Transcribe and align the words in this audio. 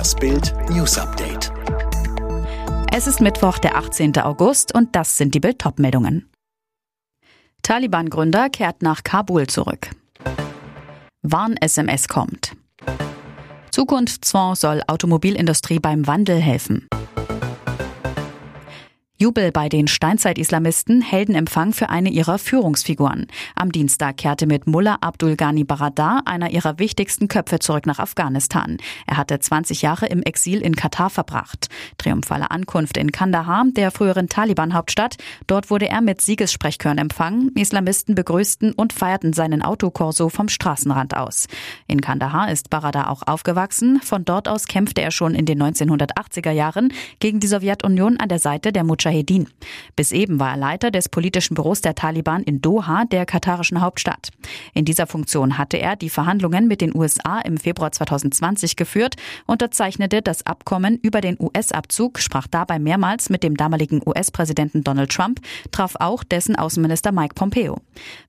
Das 0.00 0.14
Bild 0.14 0.54
News 0.70 0.96
Update. 0.96 1.52
Es 2.90 3.06
ist 3.06 3.20
Mittwoch, 3.20 3.58
der 3.58 3.76
18. 3.76 4.16
August 4.16 4.74
und 4.74 4.96
das 4.96 5.18
sind 5.18 5.34
die 5.34 5.40
Bild 5.40 5.62
meldungen 5.76 6.26
Taliban-Gründer 7.60 8.48
kehrt 8.48 8.80
nach 8.80 9.04
Kabul 9.04 9.46
zurück. 9.46 9.90
Warn-SMS 11.20 12.08
kommt. 12.08 12.56
Zukunftsfonds 13.72 14.62
soll 14.62 14.82
Automobilindustrie 14.86 15.80
beim 15.80 16.06
Wandel 16.06 16.40
helfen. 16.40 16.88
Jubel 19.22 19.52
bei 19.52 19.68
den 19.68 19.86
Steinzeit-Islamisten, 19.86 21.02
Heldenempfang 21.02 21.74
für 21.74 21.90
eine 21.90 22.08
ihrer 22.08 22.38
Führungsfiguren. 22.38 23.26
Am 23.54 23.70
Dienstag 23.70 24.16
kehrte 24.16 24.46
mit 24.46 24.66
Mullah 24.66 24.96
Abdul 25.02 25.36
Ghani 25.36 25.62
Baradar 25.62 26.22
einer 26.24 26.48
ihrer 26.52 26.78
wichtigsten 26.78 27.28
Köpfe 27.28 27.58
zurück 27.58 27.84
nach 27.84 27.98
Afghanistan. 27.98 28.78
Er 29.06 29.18
hatte 29.18 29.38
20 29.38 29.82
Jahre 29.82 30.06
im 30.06 30.22
Exil 30.22 30.62
in 30.62 30.74
Katar 30.74 31.10
verbracht. 31.10 31.68
Triumphale 31.98 32.50
Ankunft 32.50 32.96
in 32.96 33.12
Kandahar, 33.12 33.66
der 33.76 33.90
früheren 33.90 34.30
Taliban-Hauptstadt. 34.30 35.18
Dort 35.46 35.68
wurde 35.68 35.90
er 35.90 36.00
mit 36.00 36.22
Siegessprechchören 36.22 36.96
empfangen. 36.96 37.52
Islamisten 37.56 38.14
begrüßten 38.14 38.72
und 38.72 38.94
feierten 38.94 39.34
seinen 39.34 39.60
Autokorso 39.60 40.30
vom 40.30 40.48
Straßenrand 40.48 41.14
aus. 41.14 41.46
In 41.86 42.00
Kandahar 42.00 42.50
ist 42.50 42.70
Baradar 42.70 43.10
auch 43.10 43.20
aufgewachsen. 43.26 44.00
Von 44.00 44.24
dort 44.24 44.48
aus 44.48 44.66
kämpfte 44.66 45.02
er 45.02 45.10
schon 45.10 45.34
in 45.34 45.44
den 45.44 45.62
1980er 45.62 46.52
Jahren 46.52 46.90
gegen 47.18 47.38
die 47.38 47.48
Sowjetunion 47.48 48.16
an 48.16 48.30
der 48.30 48.38
Seite 48.38 48.72
der 48.72 48.82
Mujahideen 48.82 49.09
Mujahedin. 49.10 49.48
Bis 49.96 50.12
eben 50.12 50.38
war 50.40 50.50
er 50.50 50.56
Leiter 50.56 50.90
des 50.90 51.08
politischen 51.08 51.54
Büros 51.54 51.80
der 51.80 51.94
Taliban 51.94 52.42
in 52.42 52.60
Doha, 52.60 53.04
der 53.04 53.26
katarischen 53.26 53.80
Hauptstadt. 53.80 54.30
In 54.72 54.84
dieser 54.84 55.06
Funktion 55.06 55.58
hatte 55.58 55.76
er 55.76 55.96
die 55.96 56.10
Verhandlungen 56.10 56.68
mit 56.68 56.80
den 56.80 56.94
USA 56.94 57.40
im 57.40 57.56
Februar 57.56 57.92
2020 57.92 58.76
geführt, 58.76 59.16
unterzeichnete 59.46 60.22
das 60.22 60.46
Abkommen 60.46 60.98
über 61.02 61.20
den 61.20 61.36
US-Abzug, 61.40 62.18
sprach 62.18 62.46
dabei 62.46 62.78
mehrmals 62.78 63.30
mit 63.30 63.42
dem 63.42 63.56
damaligen 63.56 64.00
US-Präsidenten 64.06 64.84
Donald 64.84 65.10
Trump, 65.10 65.40
traf 65.72 65.96
auch 65.98 66.24
dessen 66.24 66.56
Außenminister 66.56 67.12
Mike 67.12 67.34
Pompeo. 67.34 67.78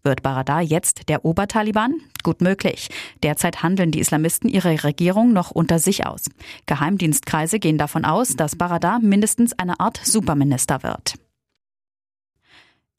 Wird 0.04 0.24
Baradar 0.24 0.62
jetzt 0.62 1.10
der 1.10 1.26
Obertaliban? 1.26 1.94
Gut 2.24 2.42
möglich. 2.42 2.90
Derzeit 3.24 3.64
handeln 3.64 3.92
die 3.92 4.00
Islamisten 4.00 4.48
ihre 4.48 4.84
Regierung 4.84 5.34
noch 5.34 5.52
unter 5.52 5.80
sich 5.80 6.06
aus. 6.06 6.26
Geheimdienstkreise 6.68 7.58
gehen 7.58 7.80
davon 7.80 8.06
aus, 8.06 8.36
dass 8.36 8.56
Baradar 8.56 9.00
mindestens 9.00 9.54
eine 9.58 9.80
Art 9.80 10.00
Superminister 10.04 10.71
Wird. 10.80 11.21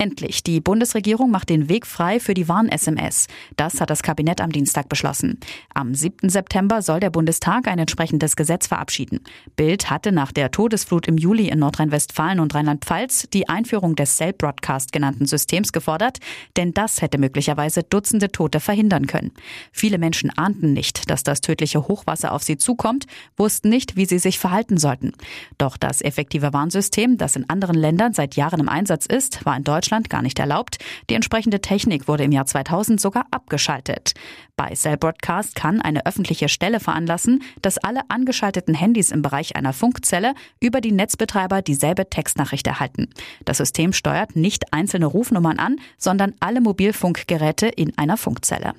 Endlich, 0.02 0.42
die 0.42 0.60
Bundesregierung 0.60 1.30
macht 1.30 1.48
den 1.48 1.68
Weg 1.68 1.86
frei 1.86 2.18
für 2.18 2.34
die 2.34 2.48
Warn-SMS. 2.48 3.28
Das 3.54 3.80
hat 3.80 3.88
das 3.88 4.02
Kabinett 4.02 4.40
am 4.40 4.50
Dienstag 4.50 4.88
beschlossen. 4.88 5.38
Am 5.74 5.94
7. 5.94 6.28
September 6.28 6.82
soll 6.82 6.98
der 6.98 7.10
Bundestag 7.10 7.68
ein 7.68 7.78
entsprechendes 7.78 8.34
Gesetz 8.34 8.66
verabschieden. 8.66 9.20
Bild 9.54 9.90
hatte 9.90 10.10
nach 10.10 10.32
der 10.32 10.50
Todesflut 10.50 11.06
im 11.06 11.18
Juli 11.18 11.50
in 11.50 11.60
Nordrhein-Westfalen 11.60 12.40
und 12.40 12.52
Rheinland-Pfalz 12.52 13.28
die 13.32 13.48
Einführung 13.48 13.94
des 13.94 14.16
Cell 14.16 14.32
Broadcast 14.32 14.90
genannten 14.90 15.26
Systems 15.26 15.70
gefordert, 15.70 16.18
denn 16.56 16.74
das 16.74 17.00
hätte 17.00 17.18
möglicherweise 17.18 17.84
Dutzende 17.84 18.32
Tote 18.32 18.58
verhindern 18.58 19.06
können. 19.06 19.30
Viele 19.70 19.98
Menschen 19.98 20.36
ahnten 20.36 20.72
nicht, 20.72 21.10
dass 21.10 21.22
das 21.22 21.42
tödliche 21.42 21.86
Hochwasser 21.86 22.32
auf 22.32 22.42
sie 22.42 22.56
zukommt, 22.56 23.06
wussten 23.36 23.68
nicht, 23.68 23.94
wie 23.94 24.06
sie 24.06 24.18
sich 24.18 24.40
verhalten 24.40 24.78
sollten. 24.78 25.12
Doch 25.58 25.76
das 25.76 26.02
effektive 26.02 26.52
Warnsystem, 26.52 27.18
das 27.18 27.36
in 27.36 27.48
anderen 27.48 27.76
Ländern 27.76 28.14
seit 28.14 28.34
Jahren 28.34 28.58
im 28.58 28.68
Einsatz 28.68 29.06
ist, 29.06 29.44
war 29.44 29.56
in 29.56 29.62
Deutschland 29.62 29.91
Deutschland 29.92 30.08
gar 30.08 30.22
nicht 30.22 30.38
erlaubt. 30.38 30.78
Die 31.10 31.14
entsprechende 31.14 31.60
Technik 31.60 32.08
wurde 32.08 32.24
im 32.24 32.32
Jahr 32.32 32.46
2000 32.46 32.98
sogar 32.98 33.26
abgeschaltet. 33.30 34.14
Bei 34.56 34.74
Cell 34.74 34.96
Broadcast 34.96 35.54
kann 35.54 35.82
eine 35.82 36.06
öffentliche 36.06 36.48
Stelle 36.48 36.80
veranlassen, 36.80 37.42
dass 37.60 37.76
alle 37.76 38.00
angeschalteten 38.08 38.74
Handys 38.74 39.10
im 39.10 39.20
Bereich 39.20 39.54
einer 39.54 39.74
Funkzelle 39.74 40.32
über 40.60 40.80
die 40.80 40.92
Netzbetreiber 40.92 41.60
dieselbe 41.60 42.08
Textnachricht 42.08 42.66
erhalten. 42.66 43.10
Das 43.44 43.58
System 43.58 43.92
steuert 43.92 44.34
nicht 44.34 44.72
einzelne 44.72 45.04
Rufnummern 45.04 45.58
an, 45.58 45.76
sondern 45.98 46.32
alle 46.40 46.62
Mobilfunkgeräte 46.62 47.66
in 47.66 47.96
einer 47.98 48.16
Funkzelle. 48.16 48.72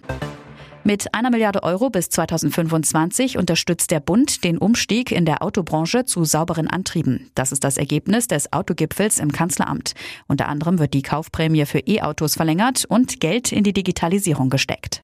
Mit 0.86 1.14
einer 1.14 1.30
Milliarde 1.30 1.64
Euro 1.64 1.90
bis 1.90 2.10
2025 2.10 3.38
unterstützt 3.38 3.90
der 3.90 4.02
Bund 4.02 4.44
den 4.44 4.58
Umstieg 4.58 5.14
in 5.14 5.24
der 5.24 5.42
Autobranche 5.42 6.04
zu 6.04 6.26
sauberen 6.26 6.68
Antrieben. 6.68 7.32
Das 7.36 7.54
ist 7.54 7.64
das 7.64 7.78
Ergebnis 7.78 8.28
des 8.28 8.52
Autogipfels 8.52 9.20
im 9.20 9.32
Kanzleramt. 9.32 9.94
Unter 10.28 10.50
anderem 10.50 10.80
wird 10.80 10.94
die 10.94 11.02
Kaufprämie 11.02 11.66
für 11.66 11.80
E-Autos 11.80 12.36
verlängert 12.36 12.84
und 12.84 13.22
Geld 13.22 13.54
in 13.54 13.64
die 13.64 13.72
Digitalisierung 13.72 14.50
gesteckt. 14.50 15.04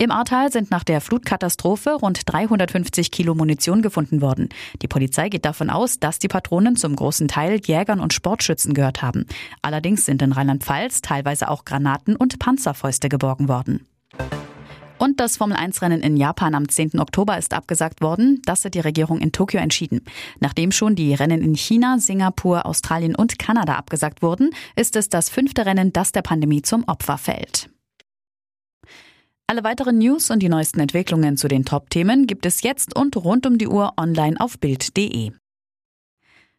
Im 0.00 0.12
Ahrtal 0.12 0.52
sind 0.52 0.70
nach 0.70 0.84
der 0.84 1.00
Flutkatastrophe 1.00 1.94
rund 1.94 2.20
350 2.26 3.10
Kilo 3.10 3.34
Munition 3.34 3.82
gefunden 3.82 4.20
worden. 4.20 4.48
Die 4.80 4.86
Polizei 4.86 5.28
geht 5.28 5.44
davon 5.44 5.70
aus, 5.70 5.98
dass 5.98 6.20
die 6.20 6.28
Patronen 6.28 6.76
zum 6.76 6.94
großen 6.94 7.26
Teil 7.26 7.60
Jägern 7.64 7.98
und 7.98 8.14
Sportschützen 8.14 8.74
gehört 8.74 9.02
haben. 9.02 9.26
Allerdings 9.60 10.06
sind 10.06 10.22
in 10.22 10.30
Rheinland-Pfalz 10.30 11.02
teilweise 11.02 11.50
auch 11.50 11.64
Granaten 11.64 12.14
und 12.14 12.38
Panzerfäuste 12.38 13.08
geborgen 13.08 13.48
worden. 13.48 13.88
Und 14.98 15.20
das 15.20 15.36
Formel-1-Rennen 15.36 16.02
in 16.02 16.16
Japan 16.16 16.54
am 16.54 16.68
10. 16.68 16.98
Oktober 16.98 17.38
ist 17.38 17.54
abgesagt 17.54 18.00
worden. 18.00 18.42
Das 18.44 18.64
hat 18.64 18.74
die 18.74 18.80
Regierung 18.80 19.20
in 19.20 19.30
Tokio 19.30 19.60
entschieden. 19.60 20.02
Nachdem 20.40 20.72
schon 20.72 20.96
die 20.96 21.14
Rennen 21.14 21.42
in 21.42 21.54
China, 21.54 21.98
Singapur, 21.98 22.66
Australien 22.66 23.14
und 23.14 23.38
Kanada 23.38 23.76
abgesagt 23.76 24.22
wurden, 24.22 24.50
ist 24.74 24.96
es 24.96 25.08
das 25.08 25.30
fünfte 25.30 25.66
Rennen, 25.66 25.92
das 25.92 26.10
der 26.10 26.22
Pandemie 26.22 26.62
zum 26.62 26.82
Opfer 26.84 27.16
fällt. 27.16 27.70
Alle 29.46 29.64
weiteren 29.64 29.98
News 29.98 30.30
und 30.30 30.40
die 30.40 30.48
neuesten 30.48 30.80
Entwicklungen 30.80 31.36
zu 31.36 31.48
den 31.48 31.64
Top-Themen 31.64 32.26
gibt 32.26 32.44
es 32.44 32.62
jetzt 32.62 32.94
und 32.94 33.16
rund 33.16 33.46
um 33.46 33.56
die 33.56 33.68
Uhr 33.68 33.94
online 33.96 34.38
auf 34.38 34.58
Bild.de. 34.58 35.30